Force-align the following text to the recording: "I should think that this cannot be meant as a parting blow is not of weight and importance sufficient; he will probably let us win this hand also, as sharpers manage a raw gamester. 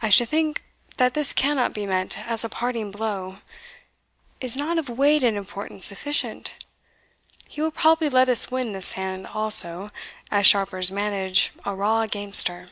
"I 0.00 0.10
should 0.10 0.28
think 0.28 0.62
that 0.98 1.14
this 1.14 1.32
cannot 1.32 1.74
be 1.74 1.84
meant 1.84 2.16
as 2.16 2.44
a 2.44 2.48
parting 2.48 2.92
blow 2.92 3.38
is 4.40 4.54
not 4.56 4.78
of 4.78 4.88
weight 4.88 5.24
and 5.24 5.36
importance 5.36 5.86
sufficient; 5.86 6.54
he 7.48 7.60
will 7.60 7.72
probably 7.72 8.08
let 8.10 8.28
us 8.28 8.52
win 8.52 8.70
this 8.70 8.92
hand 8.92 9.26
also, 9.26 9.90
as 10.30 10.46
sharpers 10.46 10.92
manage 10.92 11.50
a 11.64 11.74
raw 11.74 12.06
gamester. 12.06 12.68